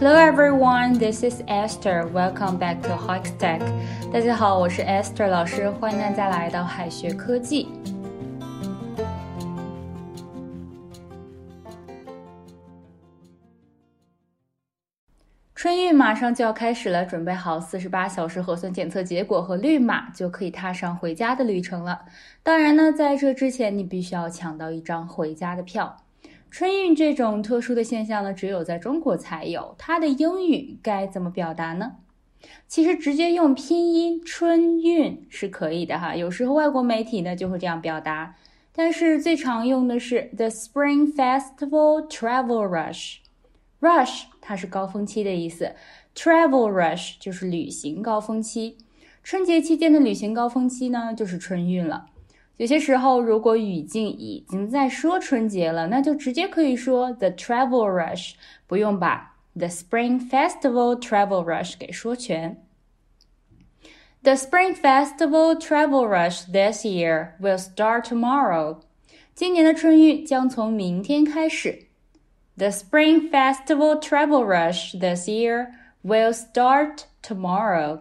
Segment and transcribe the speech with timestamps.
[0.00, 2.06] Hello everyone, this is Esther.
[2.14, 3.60] Welcome back to Hiketech.
[4.12, 7.66] 大家好，我是 Esther 老师，欢迎大家来到海学科技。
[15.56, 22.02] 春运马上就要开始了，准备好四十八小时核酸检测结果和绿码，就可以踏上回家的旅程了。
[22.44, 25.96] 当然呢，在这之前，你必须要抢到一张回家的票。
[26.50, 29.74] 春运这种特殊的现象呢，只有在中国才有。
[29.78, 31.96] 它的英语该怎么表达呢？
[32.66, 36.14] 其实直接用拼音“春运”是可以的哈。
[36.14, 38.36] 有时候外国媒体呢就会这样表达，
[38.72, 43.16] 但是最常用的是 “the Spring Festival Travel Rush”。
[43.80, 45.74] Rush 它是高峰期的意思
[46.14, 48.78] ，Travel Rush 就是旅行高峰期。
[49.22, 52.06] 春节期间的旅行高峰期呢，就是春运了。
[52.58, 58.34] 有些时候，如果语境已经在说春节了，那就直接可以说 the travel rush，
[58.66, 62.62] 不用把 the Spring Festival travel rush 给说全。
[64.24, 68.80] The Spring Festival travel rush this year will start tomorrow。
[69.36, 71.86] 今年的春运将从明天开始。
[72.56, 75.68] The Spring Festival travel rush this year
[76.02, 78.00] will start tomorrow。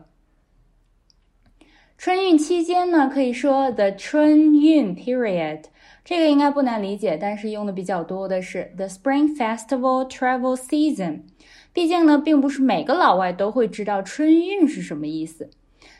[1.98, 5.64] 春运期间呢，可以说 the 春运 period，
[6.06, 11.22] 这个应该不难理解，但是用的比较多的是 the Spring Festival travel season。
[11.74, 15.50] 毕竟呢，并不是每个老外都会知道春运是什么意思。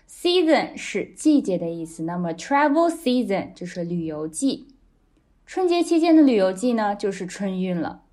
[0.08, 4.68] Season 是季节的意思，那么 travel season 就是旅游季。
[5.48, 8.04] 春节期间的旅游季呢，就是春运了。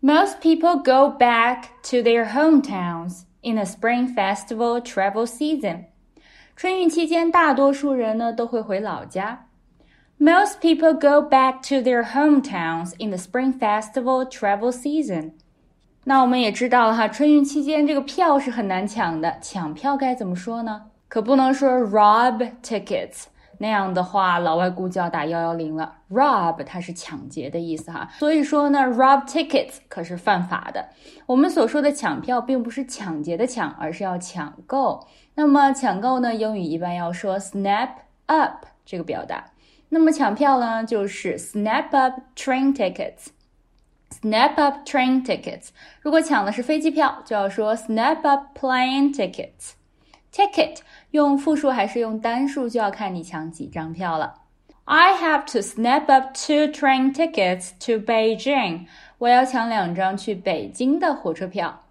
[0.00, 5.86] Most people go back to their hometowns in the Spring Festival travel season.
[6.56, 9.46] 春运期间，大多数人呢都会回老家。
[10.18, 15.32] Most people go back to their hometowns in the Spring Festival travel season。
[16.04, 20.82] 那我们也知道了哈，春运期间这个票是很难抢的，抢票该怎么说呢？
[21.08, 23.24] 可不能说 rob tickets。
[23.58, 25.94] 那样的话，老外估计要打幺幺零了。
[26.10, 30.88] Rob 它是抢劫的意思哈，所以说呢，rob tickets 可是犯法的。
[31.26, 35.06] 我们所说的抢票，并不是抢劫的抢，而是要抢购。
[35.34, 37.90] 那么抢购呢，英语一般要说 snap
[38.26, 39.44] up 这个表达。
[39.88, 43.28] 那么抢票呢，就是 snap up train tickets。
[44.22, 45.68] snap up train tickets。
[46.00, 49.72] 如果抢的是飞机票，就要说 snap up plane tickets。
[50.32, 50.78] ticket
[51.10, 54.34] 用复数还是用单数，就要看你抢几张票了。
[54.84, 58.86] I have to snap up two train tickets to Beijing。
[59.18, 61.83] 我要抢两张去北京的火车票。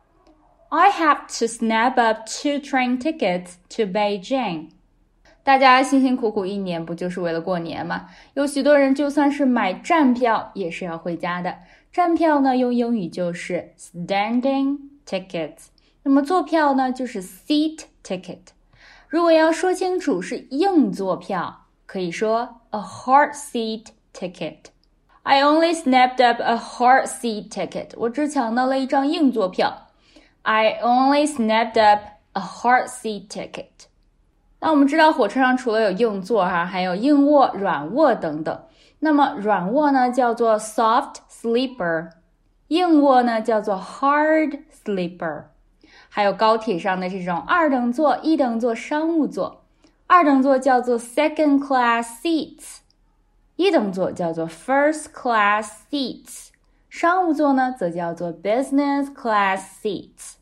[0.72, 4.70] I have to snap up two train tickets to Beijing。
[5.42, 8.08] 大家辛辛苦苦一年，不就是为了过年吗？
[8.34, 11.56] 有许多人就算是买站票，也是要回家的。
[11.92, 15.66] 站票呢，用英语就是 standing tickets。
[16.02, 18.38] 那么坐票呢，就是 seat。ticket。
[19.06, 27.88] 如果要说清楚是硬座票，可以说 a hard seat ticket。I only snapped up a hard seat ticket。
[27.98, 29.88] 我只抢到了一张硬座票。
[30.42, 32.00] I only snapped up
[32.32, 33.86] a hard seat ticket。
[34.60, 38.64] 那我们知道火车上除了有硬座哈，还有硬卧、软卧等等。
[39.00, 42.10] 那么软卧呢叫做 soft sleeper，
[42.68, 45.44] 硬卧呢叫做 hard sleeper。
[46.08, 49.64] 还有高铁上的这种二等座、一等座、商务座。
[50.08, 52.78] 二等座叫做 second class seats，
[53.56, 56.48] 一等座叫做 first class seats，
[56.93, 60.33] 商务座呢则叫做 business class seats。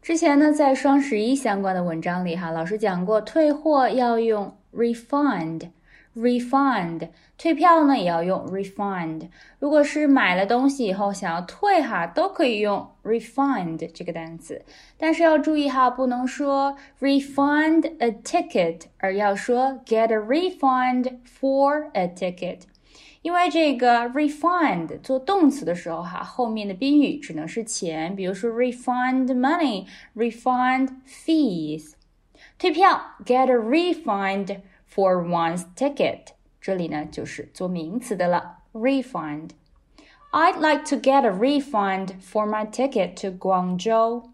[0.00, 5.68] 之前呢，在双十一相关的文章里哈，老师讲过退货要用 refund。
[6.16, 9.28] refund 退票呢也要用 refund。
[9.58, 14.64] 如果是买了东西以后想要退哈，都可以用 refund 这个单词。
[14.96, 22.60] 但是要注意哈，不能说 refund a ticket，而要说 get a refund for a ticket。
[23.23, 31.93] 因为这个 refund 做动词的时候哈，后面的宾语只能是钱，比如说 refund money，refund fees。
[32.57, 36.29] 退票 get a refund。for one's ticket，
[36.59, 44.29] 这里呢就是做名词的了，refund。I'd like to get a refund for my ticket to Guangzhou.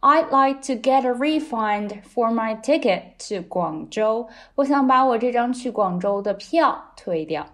[0.00, 4.28] I'd like to get a refund for my ticket to Guangzhou.
[4.56, 7.46] 我想把我这张去广州的票退掉。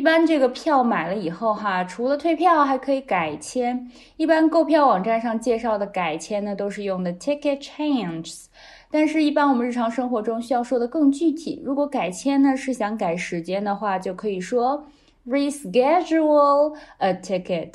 [0.00, 3.86] 一般这个票买了以后哈，除了退票还可以改签。
[4.16, 8.46] 一般购票网站上介绍的改签呢，都是用的 ticket changes。
[8.90, 11.60] 但是，一般我们日常生活中需要说的更具体。
[11.62, 14.86] 如果改签呢是想改时间的话，就可以说
[15.28, 17.74] reschedule a ticket。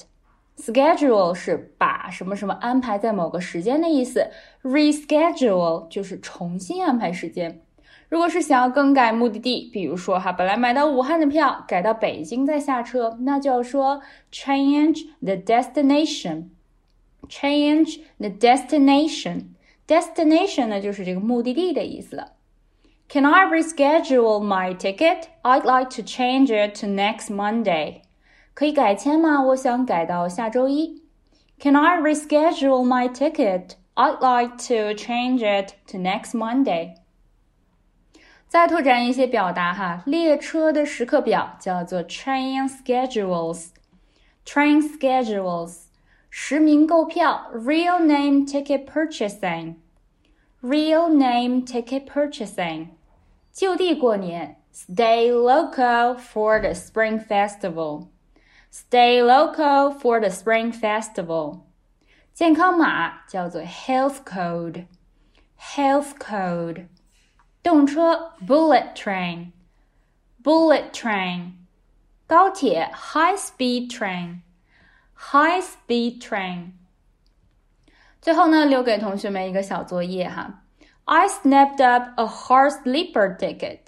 [0.58, 4.32] Schedule 是把什么什么安排在某个时间的意思
[4.64, 7.62] ，reschedule 就是重新安排时间。
[8.09, 14.03] 如果是想要更改目的地，比如说哈，本来买到武汉的票，改到北京再下车，那就要说
[14.33, 22.33] change the destination。change the destination。destination 呢就是这个目的地的意思了。
[23.09, 25.25] Can I reschedule my ticket?
[25.43, 28.03] I'd like to change it to next Monday.
[28.55, 29.43] 可以改签吗？
[29.43, 31.03] 我想改到下周一。
[31.61, 33.73] Can I reschedule my ticket?
[33.95, 36.95] I'd like to change it to next Monday.
[38.48, 43.70] 再拓展一些表达哈，列车的时刻表叫做 train schedules。
[44.46, 45.86] train schedules，
[46.30, 49.76] 实名购票 real name ticket purchasing。
[50.62, 52.88] real name ticket purchasing，
[53.52, 58.08] 就地过年 stay local for the spring festival。
[58.72, 61.60] stay local for the spring festival。
[62.34, 64.86] 健康码叫做 health code。
[65.60, 66.88] health code。
[67.65, 71.53] 动车 bullet train，bullet train，
[72.27, 76.73] 高铁 high speed train，high speed train。
[78.21, 80.63] 最后呢，留给同学们一个小作业哈。
[81.05, 83.87] I snapped up a hard sleeper ticket.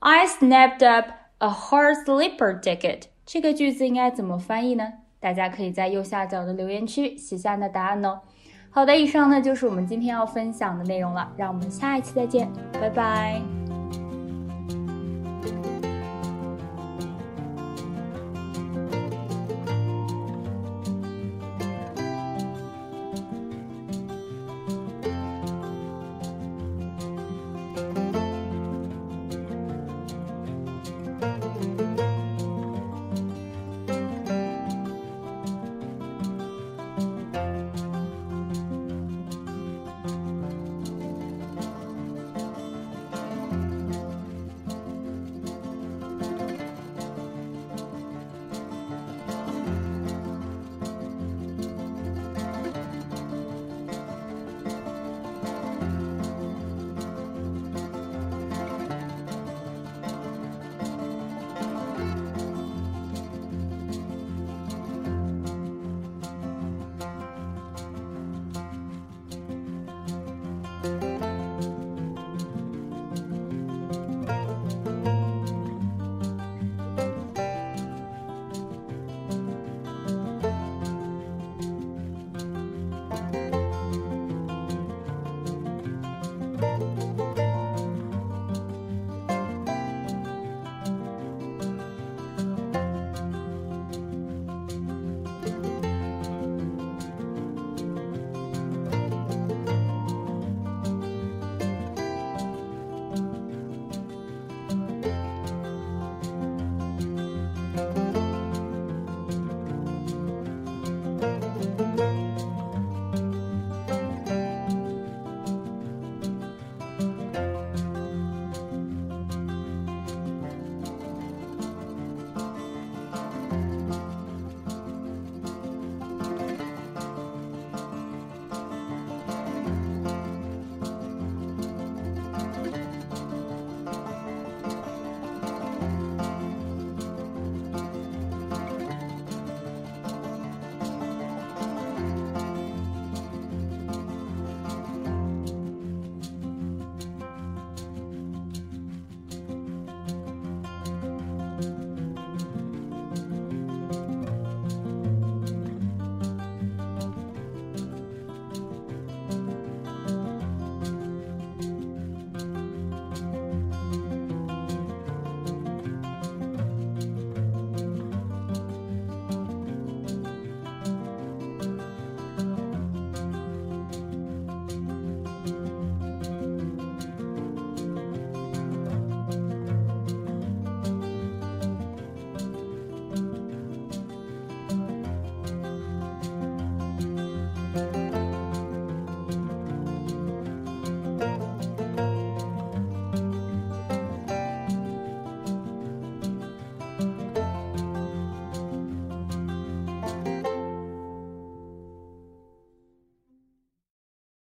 [0.00, 1.08] I snapped up
[1.38, 3.04] a hard sleeper ticket.
[3.24, 4.92] 这个句子应该怎么翻译呢？
[5.18, 8.20] 大家可以在右下角的留言区写下你的答案哦。
[8.73, 13.60] 好的，以上呢就是我们今天要分享的内容了，让我们下一期再见，拜拜。